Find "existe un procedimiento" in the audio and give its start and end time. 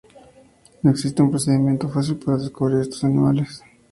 0.89-1.87